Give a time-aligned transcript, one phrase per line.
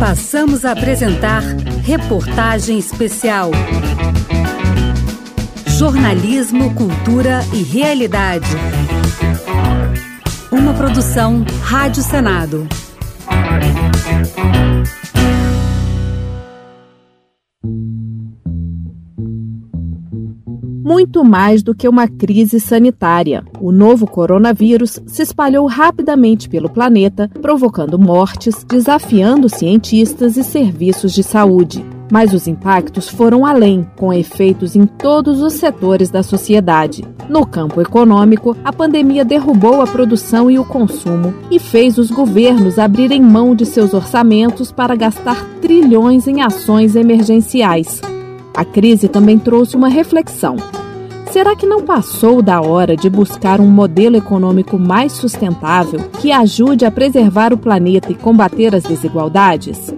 [0.00, 1.42] Passamos a apresentar
[1.84, 3.50] reportagem especial.
[5.66, 8.48] Jornalismo, cultura e realidade.
[10.50, 12.66] Uma produção Rádio Senado.
[20.90, 23.44] Muito mais do que uma crise sanitária.
[23.60, 31.22] O novo coronavírus se espalhou rapidamente pelo planeta, provocando mortes, desafiando cientistas e serviços de
[31.22, 31.84] saúde.
[32.10, 37.04] Mas os impactos foram além, com efeitos em todos os setores da sociedade.
[37.28, 42.80] No campo econômico, a pandemia derrubou a produção e o consumo e fez os governos
[42.80, 48.00] abrirem mão de seus orçamentos para gastar trilhões em ações emergenciais.
[48.56, 50.56] A crise também trouxe uma reflexão.
[51.32, 56.84] Será que não passou da hora de buscar um modelo econômico mais sustentável que ajude
[56.84, 59.94] a preservar o planeta e combater as desigualdades?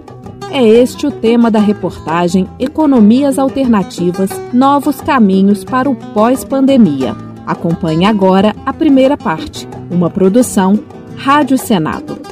[0.51, 7.15] É este o tema da reportagem Economias Alternativas Novos Caminhos para o Pós-Pandemia.
[7.47, 10.79] Acompanhe agora a primeira parte, uma produção
[11.17, 12.22] Rádio Senado.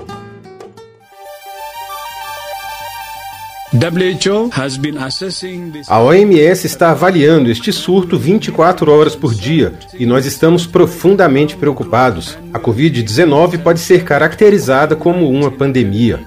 [5.88, 12.38] A OMS está avaliando este surto 24 horas por dia e nós estamos profundamente preocupados.
[12.54, 16.20] A Covid-19 pode ser caracterizada como uma pandemia.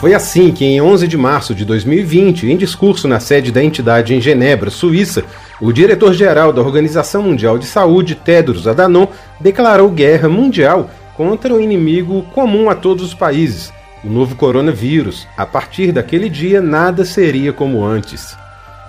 [0.00, 4.12] Foi assim que, em 11 de março de 2020, em discurso na sede da entidade
[4.12, 5.24] em Genebra, Suíça,
[5.60, 9.06] o diretor-geral da Organização Mundial de Saúde, Tedros Adhanom,
[9.40, 15.26] declarou guerra mundial contra um inimigo comum a todos os países, o novo coronavírus.
[15.36, 18.36] A partir daquele dia, nada seria como antes.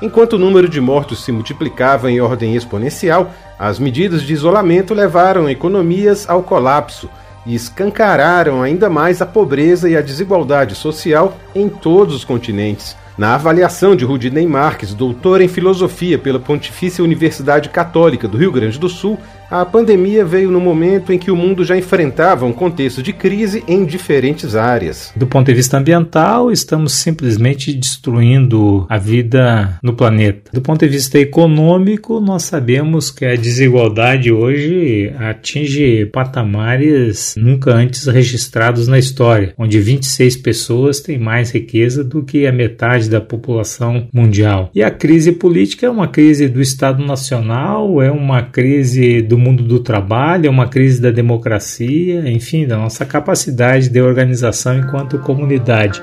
[0.01, 5.49] Enquanto o número de mortos se multiplicava em ordem exponencial, as medidas de isolamento levaram
[5.49, 7.09] economias ao colapso
[7.45, 12.95] e escancararam ainda mais a pobreza e a desigualdade social em todos os continentes.
[13.17, 18.77] Na avaliação de Rudinei Marques, doutor em filosofia pela Pontifícia Universidade Católica do Rio Grande
[18.77, 19.17] do Sul,
[19.49, 23.63] a pandemia veio no momento em que o mundo já enfrentava um contexto de crise
[23.67, 25.11] em diferentes áreas.
[25.15, 30.51] Do ponto de vista ambiental, estamos simplesmente destruindo a vida no planeta.
[30.51, 38.07] Do ponto de vista econômico, nós sabemos que a desigualdade hoje atinge patamares nunca antes
[38.07, 44.07] registrados na história, onde 26 pessoas têm mais riqueza do que a metade da população
[44.13, 44.69] mundial.
[44.73, 49.37] E a crise política é uma crise do Estado Nacional, é uma crise do do
[49.37, 55.19] mundo do trabalho, é uma crise da democracia, enfim, da nossa capacidade de organização enquanto
[55.19, 56.01] comunidade.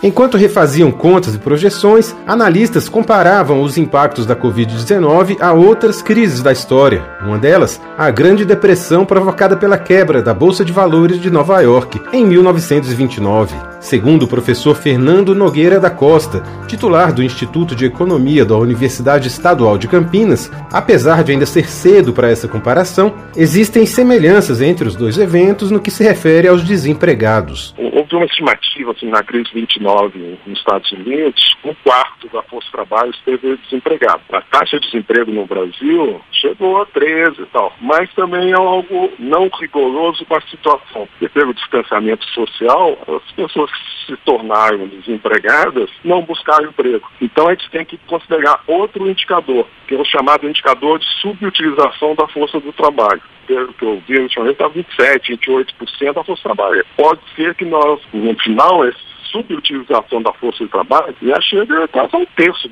[0.00, 6.52] Enquanto refaziam contas e projeções, analistas comparavam os impactos da Covid-19 a outras crises da
[6.52, 7.04] história.
[7.20, 12.00] Uma delas, a Grande Depressão provocada pela quebra da Bolsa de Valores de Nova York
[12.12, 13.56] em 1929.
[13.80, 19.76] Segundo o professor Fernando Nogueira da Costa, titular do Instituto de Economia da Universidade Estadual
[19.76, 25.18] de Campinas, apesar de ainda ser cedo para essa comparação, existem semelhanças entre os dois
[25.18, 27.74] eventos no que se refere aos desempregados.
[28.10, 32.66] Houve uma estimativa assim, na crise 29 2009 nos Estados Unidos, um quarto da força
[32.66, 34.22] de trabalho esteve desempregado.
[34.32, 39.12] A taxa de desemprego no Brasil chegou a 13 e tal, mas também é algo
[39.18, 41.08] não rigoroso para a situação.
[41.20, 47.08] Depois do distanciamento social, as pessoas que se tornaram desempregadas não buscaram emprego.
[47.20, 52.14] Então a gente tem que considerar outro indicador, que é o chamado indicador de subutilização
[52.14, 56.42] da força do trabalho pelo que eu vi, ultimamente está 27, 28% da força de
[56.42, 56.86] trabalho.
[56.96, 62.14] Pode ser que nós, no final, esse subutilização da força de trabalho já chega quase
[62.14, 62.68] a um terço.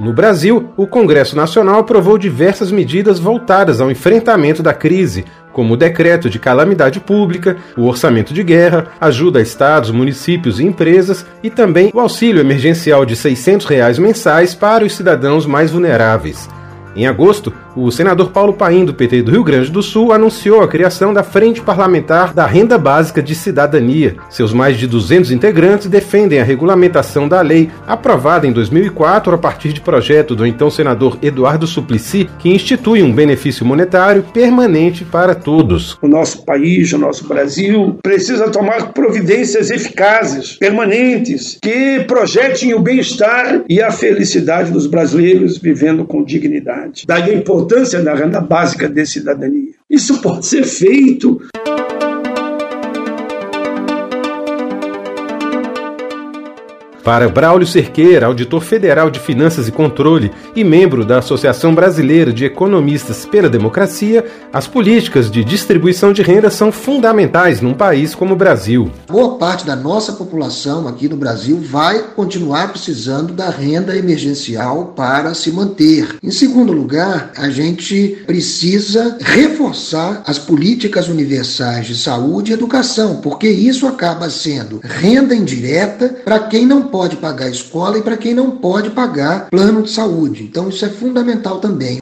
[0.00, 5.76] No Brasil, o Congresso Nacional aprovou diversas medidas voltadas ao enfrentamento da crise, como o
[5.76, 11.50] decreto de calamidade pública, o orçamento de guerra, ajuda a estados, municípios e empresas e
[11.50, 16.48] também o auxílio emergencial de 600 reais mensais para os cidadãos mais vulneráveis.
[16.94, 20.68] Em agosto, o senador Paulo Paim, do PT do Rio Grande do Sul, anunciou a
[20.68, 24.16] criação da Frente Parlamentar da Renda Básica de Cidadania.
[24.28, 29.72] Seus mais de 200 integrantes defendem a regulamentação da lei, aprovada em 2004 a partir
[29.72, 35.96] de projeto do então senador Eduardo Suplicy, que institui um benefício monetário permanente para todos.
[36.02, 43.62] O nosso país, o nosso Brasil, precisa tomar providências eficazes, permanentes, que projetem o bem-estar
[43.66, 46.81] e a felicidade dos brasileiros vivendo com dignidade.
[47.06, 47.62] Daí a importância
[47.92, 49.72] importância da renda básica de cidadania.
[49.88, 51.40] Isso pode ser feito.
[57.04, 62.44] Para Braulio Cerqueira, auditor federal de Finanças e Controle e membro da Associação Brasileira de
[62.44, 68.36] Economistas pela Democracia, as políticas de distribuição de renda são fundamentais num país como o
[68.36, 68.88] Brasil.
[69.08, 75.34] Boa parte da nossa população aqui no Brasil vai continuar precisando da renda emergencial para
[75.34, 76.18] se manter.
[76.22, 83.48] Em segundo lugar, a gente precisa reforçar as políticas universais de saúde e educação, porque
[83.48, 88.50] isso acaba sendo renda indireta para quem não pode pagar escola e para quem não
[88.50, 90.44] pode pagar plano de saúde.
[90.44, 91.98] Então, isso é fundamental também.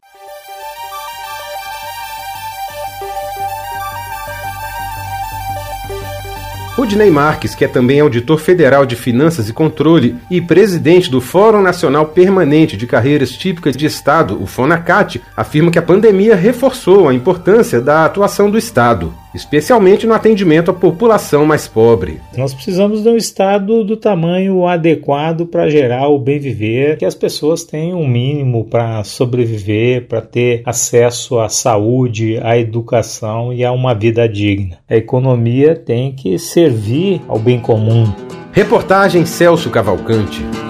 [6.76, 11.60] Rudney Marques, que é também auditor federal de Finanças e Controle e presidente do Fórum
[11.60, 17.14] Nacional Permanente de Carreiras Típicas de Estado, o FONACAT, afirma que a pandemia reforçou a
[17.14, 22.20] importância da atuação do Estado especialmente no atendimento à população mais pobre.
[22.36, 27.14] Nós precisamos de um Estado do tamanho adequado para gerar o bem viver, que as
[27.14, 33.72] pessoas tenham um mínimo para sobreviver, para ter acesso à saúde, à educação e a
[33.72, 34.78] uma vida digna.
[34.88, 38.04] A economia tem que servir ao bem comum.
[38.52, 40.69] Reportagem Celso Cavalcante.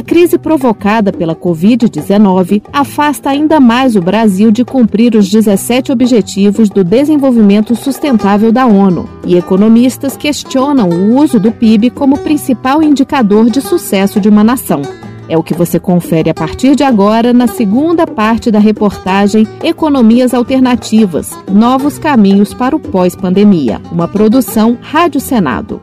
[0.00, 6.70] A crise provocada pela Covid-19 afasta ainda mais o Brasil de cumprir os 17 Objetivos
[6.70, 13.50] do Desenvolvimento Sustentável da ONU, e economistas questionam o uso do PIB como principal indicador
[13.50, 14.80] de sucesso de uma nação.
[15.28, 20.32] É o que você confere a partir de agora na segunda parte da reportagem Economias
[20.32, 25.82] Alternativas Novos Caminhos para o Pós-Pandemia, uma produção Rádio Senado.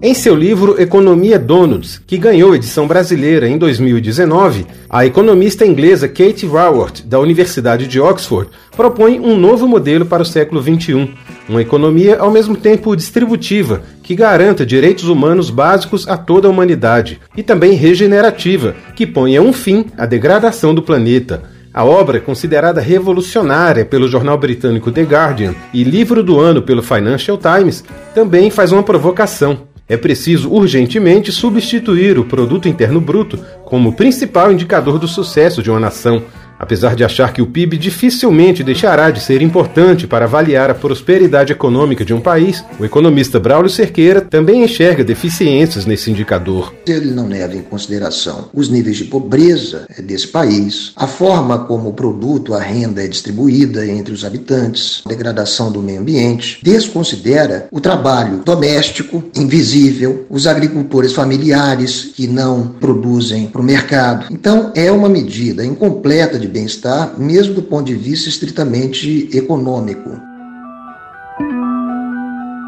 [0.00, 6.46] Em seu livro Economia Donuts, que ganhou edição brasileira em 2019, a economista inglesa Kate
[6.46, 11.10] Raworth, da Universidade de Oxford, propõe um novo modelo para o século XXI,
[11.48, 17.20] uma economia ao mesmo tempo distributiva, que garanta direitos humanos básicos a toda a humanidade,
[17.36, 21.42] e também regenerativa, que ponha um fim à degradação do planeta.
[21.74, 27.36] A obra, considerada revolucionária pelo jornal britânico The Guardian e livro do ano pelo Financial
[27.36, 27.82] Times,
[28.14, 29.66] também faz uma provocação.
[29.88, 35.80] É preciso urgentemente substituir o produto interno bruto como principal indicador do sucesso de uma
[35.80, 36.22] nação
[36.58, 41.52] Apesar de achar que o PIB dificilmente deixará de ser importante para avaliar a prosperidade
[41.52, 46.74] econômica de um país, o economista Braulio Cerqueira também enxerga deficiências nesse indicador.
[46.86, 51.92] Ele não leva em consideração os níveis de pobreza desse país, a forma como o
[51.92, 57.80] produto, a renda é distribuída entre os habitantes, a degradação do meio ambiente, desconsidera o
[57.80, 64.26] trabalho doméstico, invisível, os agricultores familiares que não produzem para o mercado.
[64.30, 70.20] Então, é uma medida incompleta de de bem-estar, mesmo do ponto de vista estritamente econômico.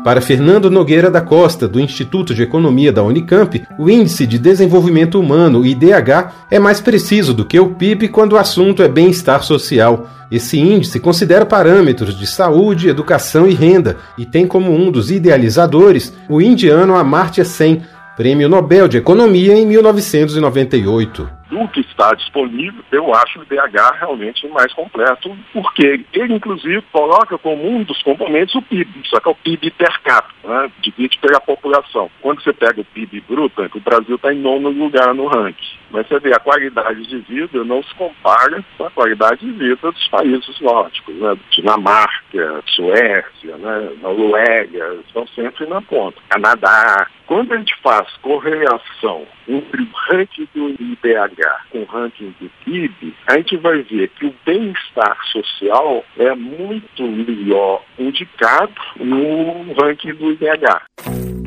[0.05, 5.21] Para Fernando Nogueira da Costa, do Instituto de Economia da Unicamp, o Índice de Desenvolvimento
[5.21, 10.09] Humano, IDH, é mais preciso do que o PIB quando o assunto é bem-estar social.
[10.31, 16.15] Esse índice considera parâmetros de saúde, educação e renda e tem como um dos idealizadores
[16.31, 17.83] o indiano Amartya Sen,
[18.17, 24.47] Prêmio Nobel de Economia em 1998 do que está disponível, eu acho o IDH realmente
[24.49, 29.33] mais completo, porque ele, inclusive, coloca como um dos componentes o PIB, só que é
[29.33, 30.71] o PIB per capita, né?
[30.81, 32.11] divide pela população.
[32.23, 35.80] Quando você pega o PIB bruto, o Brasil está em nono lugar no ranking.
[35.91, 39.91] Mas você vê, a qualidade de vida não se compara com a qualidade de vida
[39.91, 41.37] dos países nórdicos, né?
[41.51, 43.91] Dinamarca, Suécia, né?
[44.01, 46.21] Noruega, estão sempre na ponta.
[46.29, 47.07] Canadá.
[47.27, 53.15] Quando a gente faz correlação entre o ranking do IDH com o ranking do PIB,
[53.29, 60.33] a gente vai ver que o bem-estar social é muito melhor indicado no ranking do
[60.33, 61.40] IDH.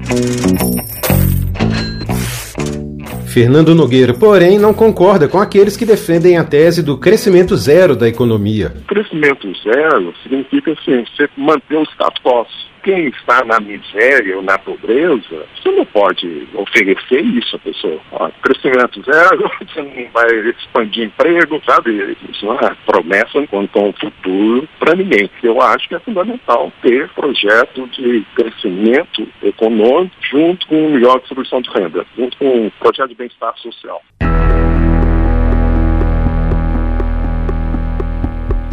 [3.34, 8.08] Fernando Nogueira, porém, não concorda com aqueles que defendem a tese do crescimento zero da
[8.08, 8.72] economia.
[8.88, 12.46] Crescimento zero significa assim, você manter o status quo
[12.84, 18.00] quem está na miséria ou na pobreza, você não pode oferecer isso à pessoa.
[18.12, 22.18] Ó, crescimento zero, você não vai expandir emprego, sabe?
[22.30, 25.30] Isso é promessa quanto ao futuro para ninguém.
[25.42, 31.70] Eu acho que é fundamental ter projeto de crescimento econômico junto com melhor distribuição de
[31.70, 34.02] renda, junto com um projeto de bem-estar social.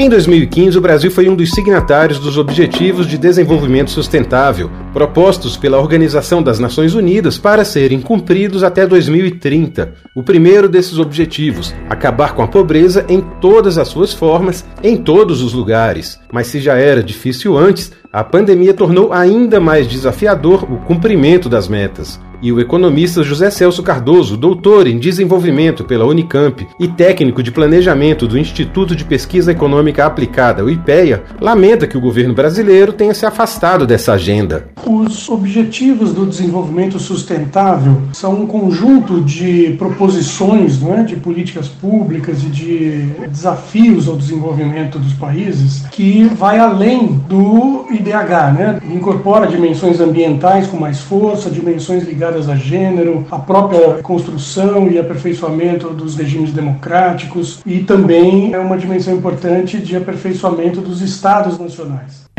[0.00, 5.78] Em 2015, o Brasil foi um dos signatários dos Objetivos de Desenvolvimento Sustentável, propostos pela
[5.78, 9.92] Organização das Nações Unidas para serem cumpridos até 2030.
[10.14, 15.42] O primeiro desses objetivos, acabar com a pobreza em todas as suas formas, em todos
[15.42, 16.18] os lugares.
[16.32, 21.68] Mas se já era difícil antes, a pandemia tornou ainda mais desafiador o cumprimento das
[21.68, 27.50] metas e o economista José Celso Cardoso, doutor em desenvolvimento pela Unicamp e técnico de
[27.50, 33.14] planejamento do Instituto de Pesquisa Econômica Aplicada, o IPEA, lamenta que o governo brasileiro tenha
[33.14, 34.68] se afastado dessa agenda.
[34.86, 42.42] Os objetivos do desenvolvimento sustentável são um conjunto de proposições, não é, de políticas públicas
[42.42, 48.80] e de desafios ao desenvolvimento dos países que vai além do IDH, né?
[48.90, 55.90] Incorpora dimensões ambientais com mais força, dimensões ligadas a gênero, a própria construção e aperfeiçoamento
[55.90, 62.29] dos regimes democráticos e também é uma dimensão importante de aperfeiçoamento dos estados nacionais.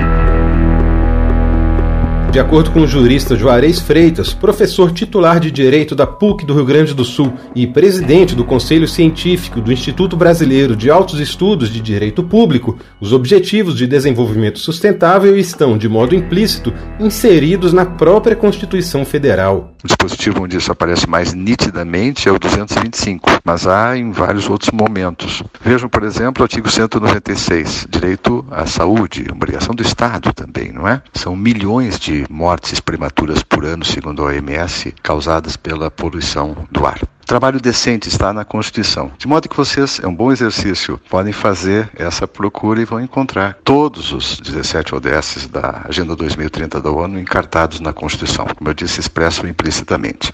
[2.32, 6.64] De acordo com o jurista Juarez Freitas, professor titular de Direito da PUC do Rio
[6.64, 11.82] Grande do Sul e presidente do Conselho Científico do Instituto Brasileiro de Altos Estudos de
[11.82, 19.04] Direito Público, os Objetivos de Desenvolvimento Sustentável estão, de modo implícito, inseridos na própria Constituição
[19.04, 19.74] Federal.
[19.84, 24.72] O dispositivo onde isso aparece mais nitidamente é o 225, mas há em vários outros
[24.72, 25.44] momentos.
[25.62, 31.02] Vejam, por exemplo, o artigo 196, direito à saúde, obrigação do Estado também, não é?
[31.14, 37.00] São milhões de mortes prematuras por ano, segundo a OMS, causadas pela poluição do ar.
[37.25, 39.12] Trabalho decente está na Constituição.
[39.18, 43.58] De modo que vocês, é um bom exercício, podem fazer essa procura e vão encontrar
[43.63, 49.00] todos os 17 ODS da Agenda 2030 da ONU encartados na Constituição, como eu disse,
[49.00, 50.32] expresso implicitamente.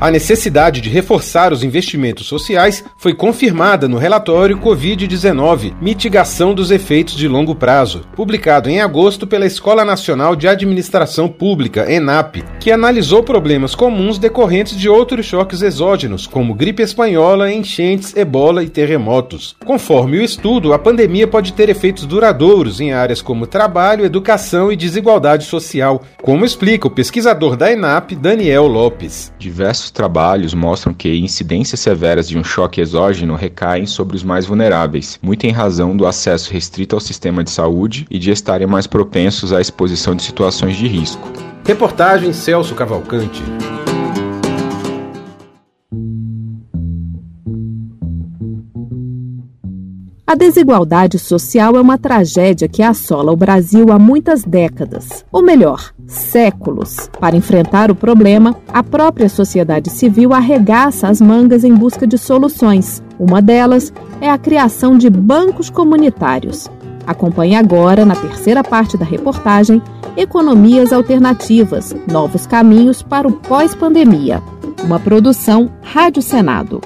[0.00, 7.16] A necessidade de reforçar os investimentos sociais foi confirmada no relatório Covid-19 Mitigação dos Efeitos
[7.16, 13.24] de Longo Prazo, publicado em agosto pela Escola Nacional de Administração Pública, ENAP, que analisou
[13.24, 19.56] problemas comuns decorrentes de outros choques exógenos, como gripe espanhola, enchentes, ebola e terremotos.
[19.64, 24.76] Conforme o estudo, a pandemia pode ter efeitos duradouros em áreas como trabalho, educação e
[24.76, 29.32] desigualdade social, como explica o pesquisador da ENAP, Daniel Lopes.
[29.40, 35.18] Diversos trabalhos mostram que incidências severas de um choque exógeno recaem sobre os mais vulneráveis,
[35.22, 39.52] muito em razão do acesso restrito ao sistema de saúde e de estarem mais propensos
[39.52, 41.30] à exposição de situações de risco.
[41.64, 43.42] Reportagem Celso Cavalcante.
[50.28, 55.90] A desigualdade social é uma tragédia que assola o Brasil há muitas décadas, ou melhor,
[56.08, 57.08] séculos.
[57.20, 63.02] Para enfrentar o problema, a própria sociedade civil arregaça as mangas em busca de soluções.
[63.18, 66.68] Uma delas é a criação de bancos comunitários.
[67.06, 69.80] Acompanhe agora, na terceira parte da reportagem,
[70.16, 74.42] Economias Alternativas Novos Caminhos para o Pós-Pandemia.
[74.82, 76.80] Uma produção Rádio Senado.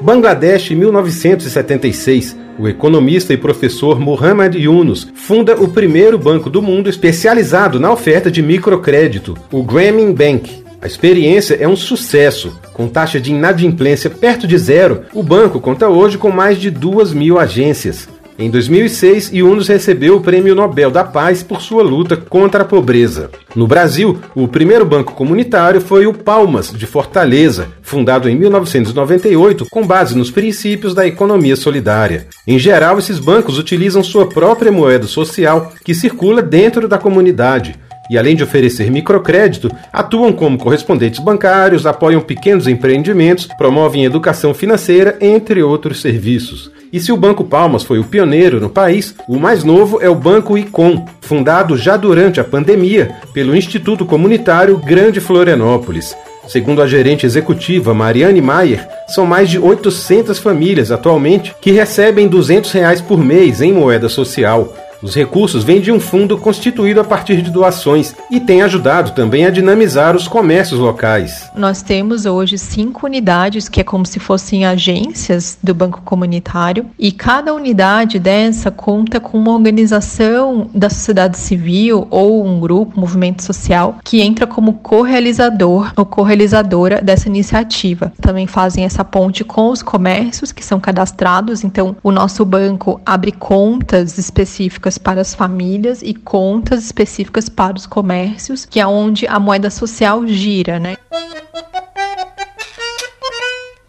[0.00, 2.36] Bangladesh, 1976.
[2.58, 8.30] O economista e professor Muhammad Yunus funda o primeiro banco do mundo especializado na oferta
[8.30, 10.64] de microcrédito, o Grameen Bank.
[10.82, 12.58] A experiência é um sucesso.
[12.72, 17.12] Com taxa de inadimplência perto de zero, o banco conta hoje com mais de duas
[17.12, 18.08] mil agências.
[18.40, 23.30] Em 2006, Yunus recebeu o Prêmio Nobel da Paz por sua luta contra a pobreza.
[23.54, 29.86] No Brasil, o primeiro banco comunitário foi o Palmas, de Fortaleza, fundado em 1998 com
[29.86, 32.28] base nos princípios da economia solidária.
[32.46, 37.78] Em geral, esses bancos utilizam sua própria moeda social, que circula dentro da comunidade
[38.10, 45.16] e, além de oferecer microcrédito, atuam como correspondentes bancários, apoiam pequenos empreendimentos, promovem educação financeira,
[45.20, 46.72] entre outros serviços.
[46.92, 50.14] E se o Banco Palmas foi o pioneiro no país, o mais novo é o
[50.14, 56.16] Banco Icom, fundado já durante a pandemia pelo Instituto Comunitário Grande Florianópolis.
[56.48, 62.72] Segundo a gerente executiva Mariane Maier, são mais de 800 famílias atualmente que recebem 200
[62.72, 64.74] reais por mês em moeda social.
[65.02, 69.46] Os recursos vêm de um fundo constituído a partir de doações e tem ajudado também
[69.46, 71.48] a dinamizar os comércios locais.
[71.56, 77.10] Nós temos hoje cinco unidades que é como se fossem agências do Banco Comunitário e
[77.10, 83.98] cada unidade dessa conta com uma organização da sociedade civil ou um grupo, movimento social
[84.04, 88.12] que entra como co-realizador ou co-realizadora dessa iniciativa.
[88.20, 93.32] Também fazem essa ponte com os comércios que são cadastrados, então o nosso banco abre
[93.32, 99.26] contas específicas específicas para as famílias e contas específicas para os comércios, que é onde
[99.26, 100.96] a moeda social gira, né?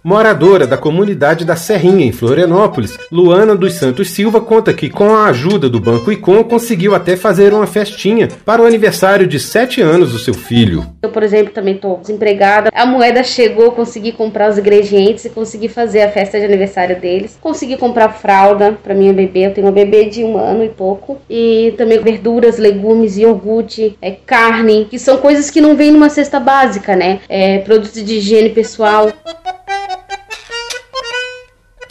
[0.03, 5.25] Moradora da comunidade da Serrinha, em Florianópolis, Luana dos Santos Silva conta que, com a
[5.25, 10.11] ajuda do Banco Icom, conseguiu até fazer uma festinha para o aniversário de 7 anos
[10.11, 10.87] do seu filho.
[11.03, 12.71] Eu, por exemplo, também estou desempregada.
[12.73, 17.37] A moeda chegou, consegui comprar os ingredientes e consegui fazer a festa de aniversário deles.
[17.39, 19.45] Consegui comprar fralda para minha bebê.
[19.45, 21.21] Eu tenho uma bebê de um ano e pouco.
[21.29, 26.39] E também verduras, legumes, iogurte, é, carne, que são coisas que não vêm numa cesta
[26.39, 27.19] básica, né?
[27.29, 29.11] É, produtos de higiene pessoal.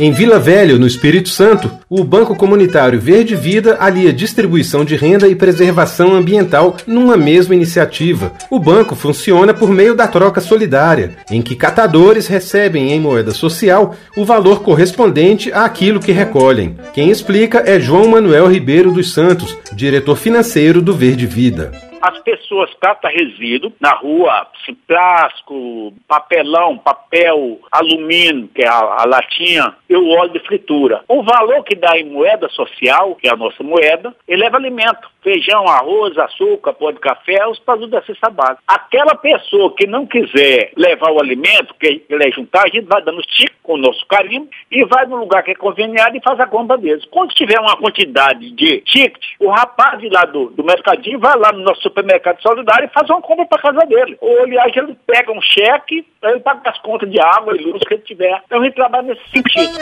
[0.01, 5.29] Em Vila Velha, no Espírito Santo, o Banco Comunitário Verde Vida alia distribuição de renda
[5.29, 8.33] e preservação ambiental numa mesma iniciativa.
[8.51, 13.95] O banco funciona por meio da troca solidária, em que catadores recebem em moeda social
[14.17, 16.77] o valor correspondente àquilo que recolhem.
[16.95, 22.73] Quem explica é João Manuel Ribeiro dos Santos, diretor financeiro do Verde Vida as pessoas
[22.81, 29.97] catam resíduo na rua, assim, plástico, papelão, papel, alumínio, que é a, a latinha, e
[29.97, 31.03] o óleo de fritura.
[31.09, 35.09] O valor que dá em moeda social, que é a nossa moeda, eleva alimento.
[35.23, 38.63] Feijão, arroz, açúcar, pó de café, os produtos da cesta básica.
[38.67, 43.03] Aquela pessoa que não quiser levar o alimento, que ele é juntar, a gente vai
[43.03, 46.41] dando tique com o nosso carimbo e vai no lugar que é conveniado e faz
[46.41, 47.05] a compra deles.
[47.11, 51.63] Quando tiver uma quantidade de ticket, o rapaz lá do, do mercadinho vai lá no
[51.63, 54.17] nosso supermercado solidário e faz uma compra para casa dele.
[54.21, 57.95] Ou, aliás, ele pega um cheque, ele paga as contas de água e luz que
[57.95, 58.43] ele tiver.
[58.47, 59.79] Então a gente trabalha nesse sentido.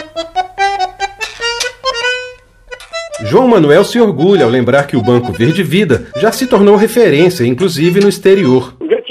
[3.27, 7.45] João Manuel se orgulha ao lembrar que o Banco Verde Vida já se tornou referência,
[7.45, 8.75] inclusive no exterior.
[8.81, 9.03] Eu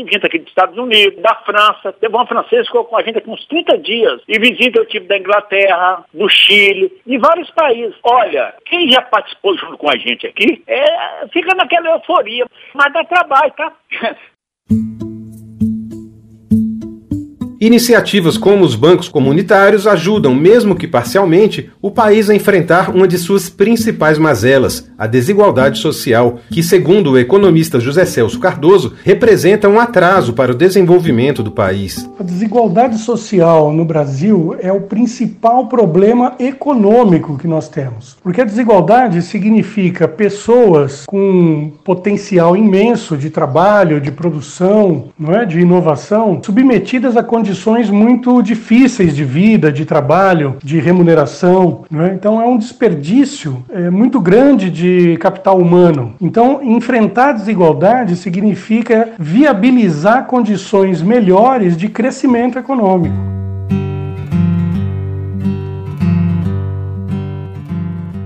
[0.57, 3.77] Estados Unidos, da França, teve uma francesa que ficou com a gente aqui uns 30
[3.77, 4.21] dias.
[4.27, 7.95] E visita eu tive da Inglaterra, do Chile, e vários países.
[8.03, 13.03] Olha, quem já participou junto com a gente aqui, é, fica naquela euforia, mas dá
[13.03, 13.71] trabalho, tá?
[17.59, 23.17] Iniciativas como os bancos comunitários ajudam, mesmo que parcialmente, o país a enfrentar uma de
[23.17, 29.79] suas principais mazelas, a desigualdade social, que, segundo o economista José Celso Cardoso, representa um
[29.79, 32.07] atraso para o desenvolvimento do país.
[32.19, 38.45] A desigualdade social no Brasil é o principal problema econômico que nós temos, porque a
[38.45, 47.17] desigualdade significa pessoas com potencial imenso de trabalho, de produção, não é, de inovação, submetidas
[47.17, 51.85] a condições condições muito difíceis de vida, de trabalho, de remuneração.
[51.89, 52.11] Né?
[52.13, 56.13] Então é um desperdício é, muito grande de capital humano.
[56.19, 63.15] Então, enfrentar a desigualdade significa viabilizar condições melhores de crescimento econômico.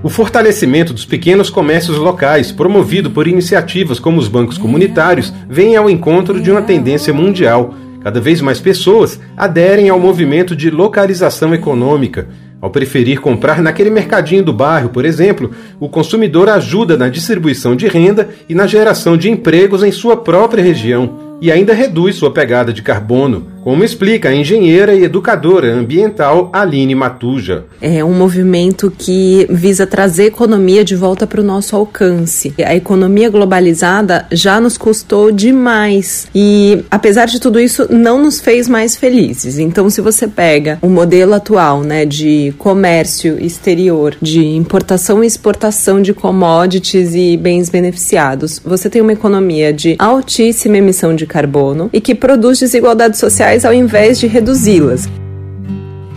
[0.04, 5.88] O fortalecimento dos pequenos comércios locais, promovido por iniciativas como os bancos comunitários, vem ao
[5.92, 12.28] encontro de uma tendência mundial Cada vez mais pessoas aderem ao movimento de localização econômica.
[12.60, 17.88] Ao preferir comprar naquele mercadinho do bairro, por exemplo, o consumidor ajuda na distribuição de
[17.88, 22.72] renda e na geração de empregos em sua própria região e ainda reduz sua pegada
[22.72, 27.66] de carbono, como explica a engenheira e educadora ambiental Aline Matuja.
[27.80, 32.54] É um movimento que visa trazer economia de volta para o nosso alcance.
[32.64, 38.68] A economia globalizada já nos custou demais e, apesar de tudo isso, não nos fez
[38.68, 39.60] mais felizes.
[39.60, 46.02] Então, se você pega o modelo atual né, de comércio exterior, de importação e exportação
[46.02, 52.02] de commodities e bens beneficiados, você tem uma economia de altíssima emissão de carbono e
[52.02, 55.10] que produz desigualdades sociais ao invés de reduzi-las.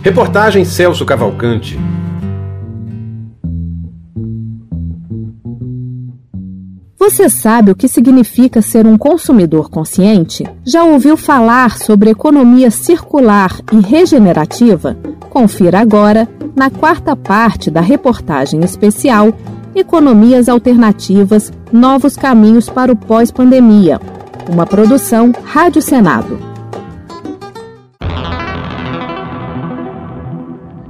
[0.01, 1.77] Reportagem Celso Cavalcante.
[6.97, 10.43] Você sabe o que significa ser um consumidor consciente?
[10.65, 14.97] Já ouviu falar sobre economia circular e regenerativa?
[15.29, 19.33] Confira agora, na quarta parte da reportagem especial
[19.75, 23.99] Economias Alternativas Novos Caminhos para o Pós-Pandemia,
[24.49, 26.54] uma produção Rádio Senado.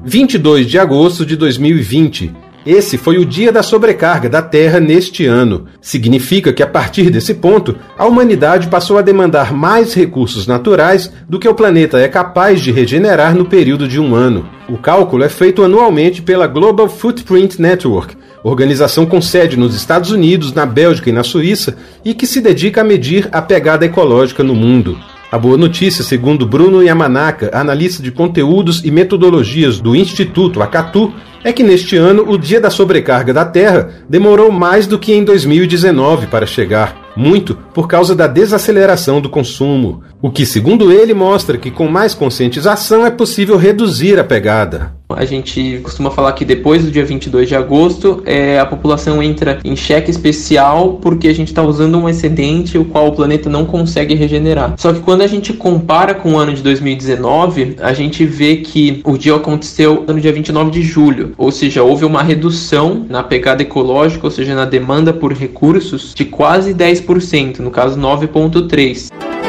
[0.07, 2.31] 22 de agosto de 2020.
[2.63, 5.65] Esse foi o dia da sobrecarga da Terra neste ano.
[5.81, 11.39] Significa que a partir desse ponto, a humanidade passou a demandar mais recursos naturais do
[11.39, 14.47] que o planeta é capaz de regenerar no período de um ano.
[14.69, 20.53] O cálculo é feito anualmente pela Global Footprint Network, organização com sede nos Estados Unidos,
[20.53, 24.53] na Bélgica e na Suíça, e que se dedica a medir a pegada ecológica no
[24.53, 24.95] mundo.
[25.35, 31.51] A boa notícia, segundo Bruno Yamanaka, analista de conteúdos e metodologias do Instituto Acatu, é
[31.51, 36.27] que neste ano o dia da sobrecarga da Terra demorou mais do que em 2019
[36.27, 41.69] para chegar, muito por causa da desaceleração do consumo, o que, segundo ele, mostra que
[41.69, 44.94] com mais conscientização é possível reduzir a pegada.
[45.09, 49.59] A gente costuma falar que depois do dia 22 de agosto é, a população entra
[49.63, 53.65] em cheque especial porque a gente está usando um excedente o qual o planeta não
[53.65, 54.73] consegue regenerar.
[54.77, 59.01] Só que quando a gente compara com o ano de 2019, a gente vê que
[59.05, 63.61] o dia aconteceu no dia 29 de julho, ou seja, houve uma redução na pegada
[63.61, 69.44] ecológica, ou seja, na demanda por recursos, de quase 10%, no caso 9,3%.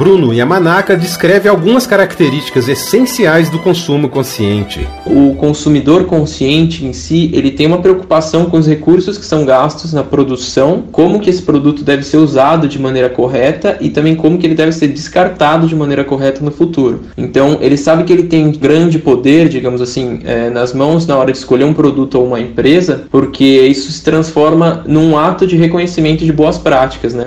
[0.00, 4.88] Bruno Yamanaka descreve algumas características essenciais do consumo consciente.
[5.04, 9.92] O consumidor consciente em si, ele tem uma preocupação com os recursos que são gastos
[9.92, 14.38] na produção, como que esse produto deve ser usado de maneira correta e também como
[14.38, 17.02] que ele deve ser descartado de maneira correta no futuro.
[17.14, 21.30] Então, ele sabe que ele tem grande poder, digamos assim, é, nas mãos na hora
[21.30, 26.24] de escolher um produto ou uma empresa, porque isso se transforma num ato de reconhecimento
[26.24, 27.26] de boas práticas, né?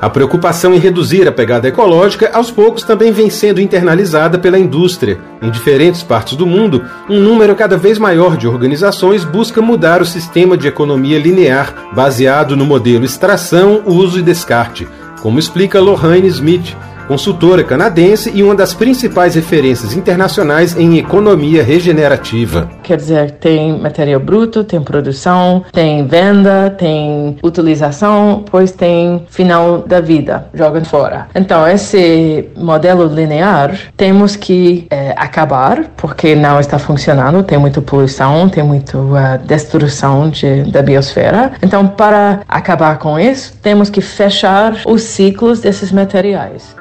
[0.00, 5.18] A preocupação em reduzir a pegada ecológica aos poucos também vem sendo internalizada pela indústria.
[5.42, 10.06] Em diferentes partes do mundo, um número cada vez maior de organizações busca mudar o
[10.06, 14.86] sistema de economia linear, baseado no modelo extração, uso e descarte,
[15.20, 16.76] como explica Lohane Smith,
[17.08, 22.68] consultora canadense e uma das principais referências internacionais em economia regenerativa.
[22.82, 30.00] Quer dizer, tem material bruto, tem produção, tem venda, tem utilização, pois tem final da
[30.00, 31.28] vida, jogam fora.
[31.34, 38.48] Então, esse modelo linear temos que é, acabar, porque não está funcionando, tem muita poluição,
[38.48, 41.52] tem muita uh, destruição de, da biosfera.
[41.62, 46.76] Então, para acabar com isso, temos que fechar os ciclos desses materiais.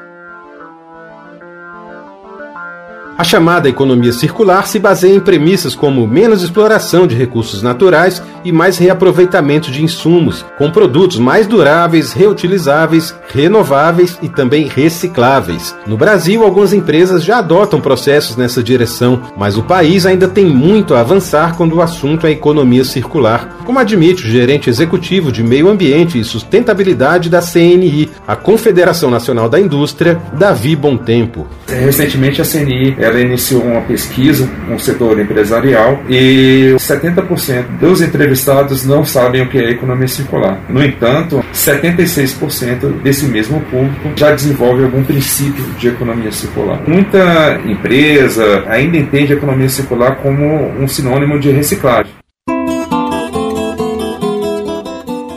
[3.18, 8.52] A chamada economia circular se baseia em premissas como menos exploração de recursos naturais e
[8.52, 15.76] mais reaproveitamento de insumos, com produtos mais duráveis, reutilizáveis, renováveis e também recicláveis.
[15.88, 20.94] No Brasil, algumas empresas já adotam processos nessa direção, mas o país ainda tem muito
[20.94, 25.70] a avançar quando o assunto é economia circular, como admite o gerente executivo de Meio
[25.70, 31.48] Ambiente e Sustentabilidade da CNI, a Confederação Nacional da Indústria, Davi Tempo.
[31.68, 38.86] Recentemente, a CNI ela iniciou uma pesquisa com o setor empresarial e 70% dos entrevistados
[38.86, 40.60] não sabem o que é economia circular.
[40.70, 46.82] No entanto, 76% desse mesmo público já desenvolve algum princípio de economia circular.
[46.88, 52.12] Muita empresa ainda entende a economia circular como um sinônimo de reciclagem.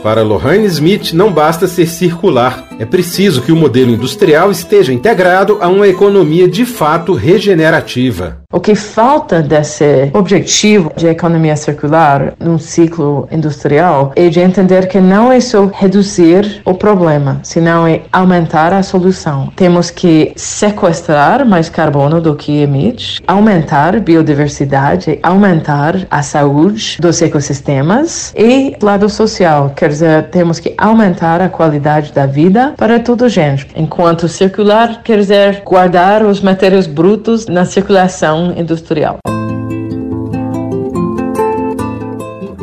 [0.03, 5.59] Para Lohane Smith, não basta ser circular, é preciso que o modelo industrial esteja integrado
[5.61, 8.41] a uma economia de fato regenerativa.
[8.51, 14.99] O que falta desse objetivo de economia circular num ciclo industrial é de entender que
[14.99, 19.53] não é só reduzir o problema, senão é aumentar a solução.
[19.55, 28.33] Temos que sequestrar mais carbono do que emite, aumentar biodiversidade, aumentar a saúde dos ecossistemas
[28.35, 33.29] e lado social, quer dizer, temos que aumentar a qualidade da vida para toda a
[33.29, 33.67] gente.
[33.75, 39.17] Enquanto circular quer dizer guardar os materiais brutos na circulação industrial.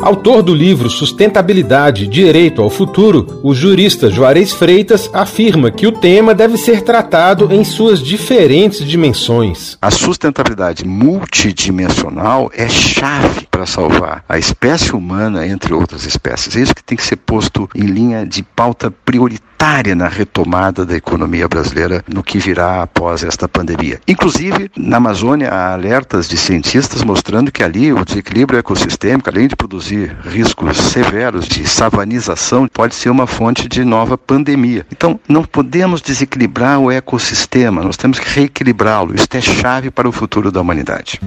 [0.01, 6.35] Autor do livro Sustentabilidade Direito ao Futuro, o jurista Juarez Freitas afirma que o tema
[6.35, 9.77] deve ser tratado em suas diferentes dimensões.
[9.83, 16.57] A sustentabilidade multidimensional é chave para salvar a espécie humana entre outras espécies.
[16.57, 19.49] É isso que tem que ser posto em linha de pauta prioritária
[19.97, 24.01] na retomada da economia brasileira no que virá após esta pandemia.
[24.07, 29.57] Inclusive, na Amazônia há alertas de cientistas mostrando que ali o desequilíbrio ecossistêmico, além de
[29.57, 34.87] produzir riscos severos de savanização, pode ser uma fonte de nova pandemia.
[34.90, 39.14] Então, não podemos desequilibrar o ecossistema, nós temos que reequilibrá-lo.
[39.14, 41.20] Isso é chave para o futuro da humanidade.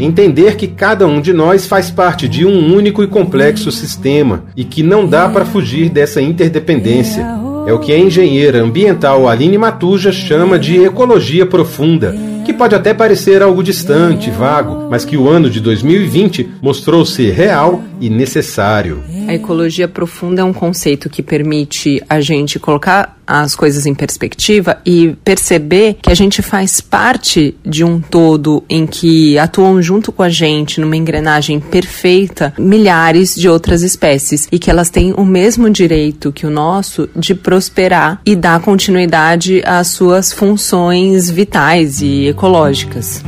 [0.00, 4.62] Entender que cada um de nós faz parte de um único e complexo sistema e
[4.62, 7.26] que não dá para fugir dessa interdependência.
[7.66, 12.14] É o que a engenheira ambiental Aline Matuja chama de ecologia profunda,
[12.48, 17.30] que pode até parecer algo distante, vago, mas que o ano de 2020 mostrou ser
[17.34, 19.02] real e necessário.
[19.26, 24.78] A ecologia profunda é um conceito que permite a gente colocar as coisas em perspectiva
[24.86, 30.22] e perceber que a gente faz parte de um todo em que atuam junto com
[30.22, 35.68] a gente numa engrenagem perfeita milhares de outras espécies e que elas têm o mesmo
[35.68, 43.22] direito que o nosso de prosperar e dar continuidade às suas funções vitais e ecológicas.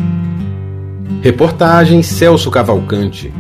[1.23, 3.31] Reportagem Celso Cavalcante.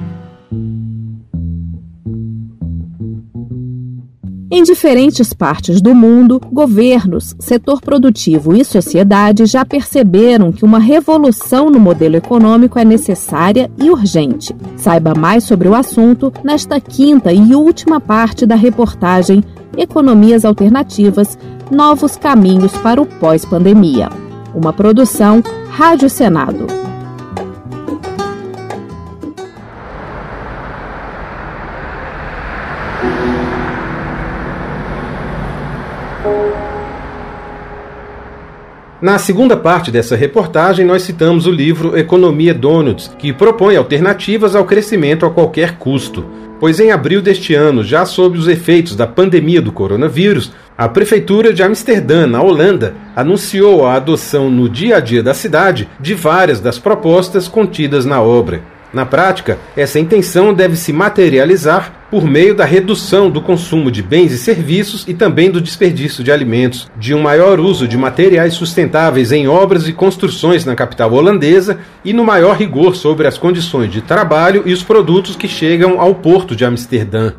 [4.52, 11.70] Em diferentes partes do mundo, governos, setor produtivo e sociedade já perceberam que uma revolução
[11.70, 14.52] no modelo econômico é necessária e urgente.
[14.76, 19.44] Saiba mais sobre o assunto nesta quinta e última parte da reportagem
[19.76, 21.38] Economias Alternativas
[21.70, 24.08] Novos Caminhos para o Pós-Pandemia.
[24.52, 26.89] Uma produção Rádio Senado.
[39.00, 44.66] Na segunda parte dessa reportagem, nós citamos o livro Economia Donuts, que propõe alternativas ao
[44.66, 46.26] crescimento a qualquer custo.
[46.60, 51.50] Pois em abril deste ano, já sob os efeitos da pandemia do coronavírus, a Prefeitura
[51.50, 56.60] de Amsterdã, na Holanda, anunciou a adoção no dia a dia da cidade de várias
[56.60, 58.60] das propostas contidas na obra.
[58.92, 64.32] Na prática, essa intenção deve se materializar por meio da redução do consumo de bens
[64.32, 69.30] e serviços e também do desperdício de alimentos, de um maior uso de materiais sustentáveis
[69.30, 74.00] em obras e construções na capital holandesa e no maior rigor sobre as condições de
[74.00, 77.32] trabalho e os produtos que chegam ao porto de Amsterdã.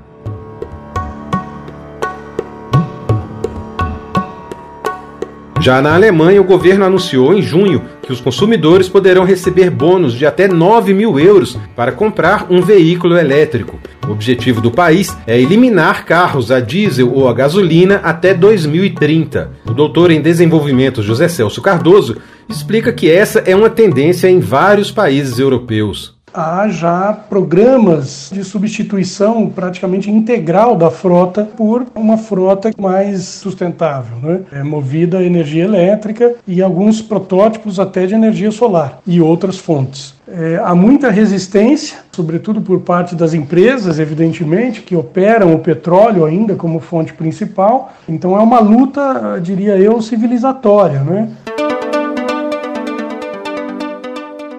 [5.60, 10.26] Já na Alemanha, o governo anunciou em junho que os consumidores poderão receber bônus de
[10.26, 13.80] até 9 mil euros para comprar um veículo elétrico.
[14.06, 19.52] O objetivo do país é eliminar carros a diesel ou a gasolina até 2030.
[19.65, 22.17] O doutor em desenvolvimento José Celso Cardoso
[22.50, 29.50] explica que essa é uma tendência em vários países europeus há já programas de substituição
[29.50, 34.41] praticamente integral da frota por uma frota mais sustentável, né?
[34.52, 40.13] é movida a energia elétrica e alguns protótipos até de energia solar e outras fontes.
[40.34, 46.56] É, há muita resistência, sobretudo por parte das empresas, evidentemente, que operam o petróleo ainda
[46.56, 47.91] como fonte principal.
[48.08, 51.30] Então é uma luta, diria eu, civilizatória, né?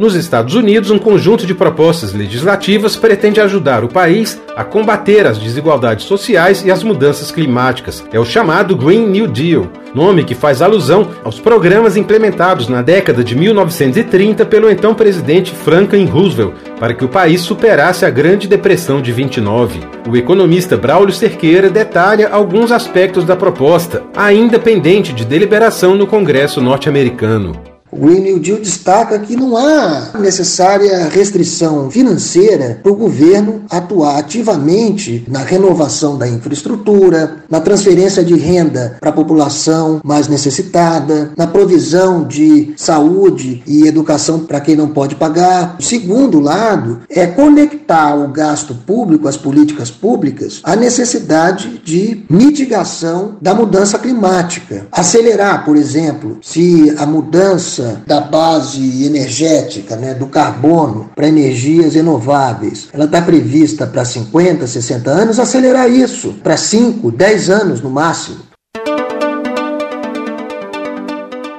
[0.03, 5.39] Nos Estados Unidos, um conjunto de propostas legislativas pretende ajudar o país a combater as
[5.39, 8.05] desigualdades sociais e as mudanças climáticas.
[8.13, 13.23] É o chamado Green New Deal, nome que faz alusão aos programas implementados na década
[13.23, 19.01] de 1930 pelo então presidente Franklin Roosevelt para que o país superasse a Grande Depressão
[19.01, 19.83] de 29.
[20.11, 26.61] O economista Braulio Cerqueira detalha alguns aspectos da proposta, ainda pendente de deliberação no Congresso
[26.61, 27.72] norte-americano.
[27.95, 35.25] Green New Deal destaca que não há necessária restrição financeira para o governo atuar ativamente
[35.29, 42.25] na renovação da infraestrutura, na transferência de renda para a população mais necessitada, na provisão
[42.27, 45.77] de saúde e educação para quem não pode pagar.
[45.79, 53.37] O segundo lado é conectar o gasto público, as políticas públicas, à necessidade de mitigação
[53.41, 54.87] da mudança climática.
[54.91, 61.95] Acelerar, por exemplo, se a mudança mudança da base energética, né, do carbono para energias
[61.95, 67.91] renováveis, ela está prevista para 50, 60 anos, acelerar isso para 5, 10 anos no
[67.91, 68.53] máximo.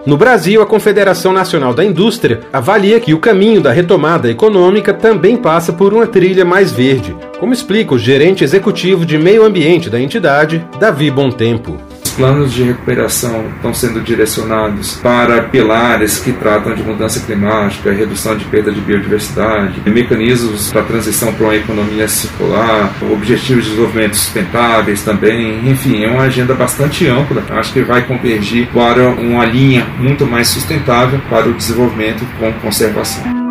[0.06, 5.38] No Brasil, a Confederação Nacional da Indústria avalia que o caminho da retomada econômica também
[5.38, 10.00] passa por uma trilha mais verde, como explica o gerente executivo de meio ambiente da
[10.00, 17.20] entidade, Davi Tempo planos de recuperação estão sendo direcionados para pilares que tratam de mudança
[17.20, 23.72] climática, redução de perda de biodiversidade, mecanismos para transição para uma economia circular, objetivos de
[23.72, 27.44] desenvolvimento sustentáveis também, enfim, é uma agenda bastante ampla.
[27.52, 33.43] Acho que vai convergir para uma linha muito mais sustentável para o desenvolvimento com conservação.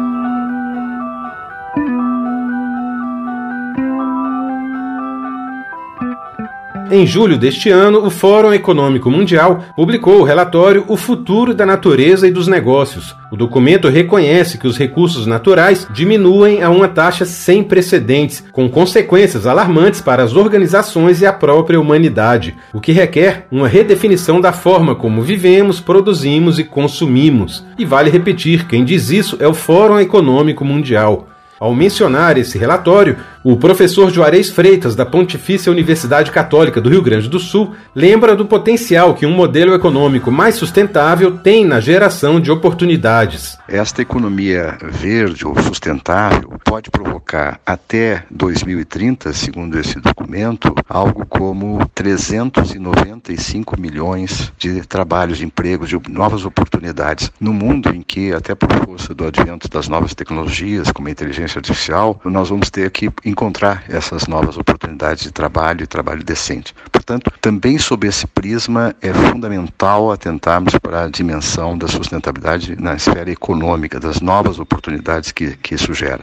[6.95, 12.29] Em julho deste ano, o Fórum Econômico Mundial publicou o relatório O Futuro da Natureza
[12.29, 13.17] e dos Negócios.
[13.31, 19.47] O documento reconhece que os recursos naturais diminuem a uma taxa sem precedentes, com consequências
[19.47, 24.95] alarmantes para as organizações e a própria humanidade, o que requer uma redefinição da forma
[24.95, 27.65] como vivemos, produzimos e consumimos.
[27.79, 31.27] E vale repetir: quem diz isso é o Fórum Econômico Mundial.
[31.63, 37.29] Ao mencionar esse relatório, O professor Juarez Freitas, da Pontifícia Universidade Católica do Rio Grande
[37.29, 42.53] do Sul, lembra do potencial que um modelo econômico mais sustentável tem na geração de
[42.53, 43.59] oportunidades.
[43.67, 53.81] Esta economia verde ou sustentável pode provocar até 2030, segundo esse documento, algo como 395
[53.81, 59.27] milhões de trabalhos, empregos, de novas oportunidades no mundo em que, até por força do
[59.27, 64.57] advento das novas tecnologias, como a inteligência artificial, nós vamos ter que encontrar essas novas
[64.57, 66.75] oportunidades de trabalho e trabalho decente.
[66.91, 73.31] Portanto, também sob esse prisma é fundamental atentarmos para a dimensão da sustentabilidade na esfera
[73.31, 76.23] econômica, das novas oportunidades que, que isso gera.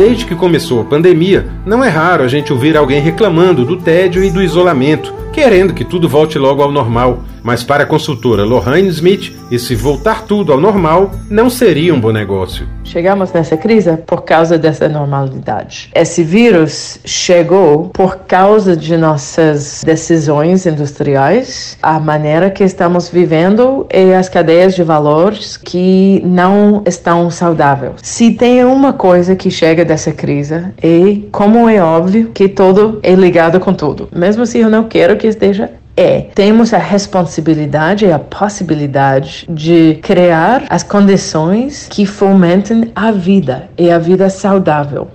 [0.00, 4.24] Desde que começou a pandemia, não é raro a gente ouvir alguém reclamando do tédio
[4.24, 7.22] e do isolamento, querendo que tudo volte logo ao normal.
[7.42, 12.12] Mas para a consultora Lorraine Smith, esse voltar tudo ao normal não seria um bom
[12.12, 12.66] negócio.
[12.84, 15.90] Chegamos nessa crise por causa dessa normalidade.
[15.94, 24.12] Esse vírus chegou por causa de nossas decisões industriais, a maneira que estamos vivendo e
[24.12, 27.94] as cadeias de valores que não estão saudáveis.
[28.02, 33.14] Se tem uma coisa que chega dessa crise é como é óbvio que tudo é
[33.14, 34.08] ligado com tudo.
[34.14, 39.98] Mesmo se eu não quero que esteja é temos a responsabilidade e a possibilidade de
[40.02, 45.08] criar as condições que fomentem a vida e a vida saudável.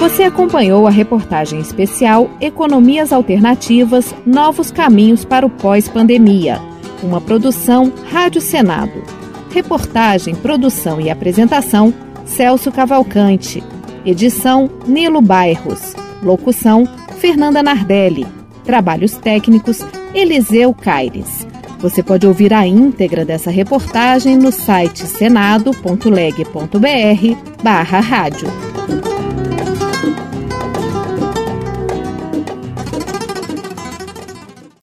[0.00, 6.60] Você acompanhou a reportagem especial Economias Alternativas Novos Caminhos para o Pós-Pandemia,
[7.04, 9.02] uma produção Rádio Senado.
[9.54, 13.62] Reportagem, produção e apresentação Celso Cavalcante.
[14.04, 15.94] Edição Nilo Bairros.
[16.22, 16.88] Locução
[17.22, 18.26] Fernanda Nardelli.
[18.64, 19.78] Trabalhos técnicos
[20.12, 21.46] Eliseu Caires.
[21.78, 26.02] Você pode ouvir a íntegra dessa reportagem no site senado.leg.br
[27.62, 28.48] barra rádio.